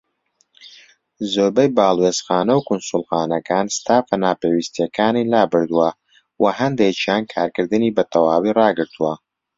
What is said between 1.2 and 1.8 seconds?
زۆربەی